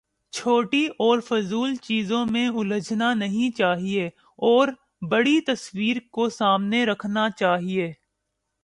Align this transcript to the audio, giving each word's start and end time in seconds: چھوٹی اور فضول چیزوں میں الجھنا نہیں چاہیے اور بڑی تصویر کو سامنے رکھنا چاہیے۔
چھوٹی 0.33 0.85
اور 0.99 1.19
فضول 1.19 1.75
چیزوں 1.75 2.25
میں 2.25 2.47
الجھنا 2.49 3.13
نہیں 3.13 3.57
چاہیے 3.57 4.07
اور 4.39 4.67
بڑی 5.09 5.39
تصویر 5.41 5.97
کو 6.11 6.29
سامنے 6.29 6.85
رکھنا 6.85 7.29
چاہیے۔ 7.29 7.91